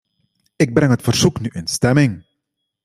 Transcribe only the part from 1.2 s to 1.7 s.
nu in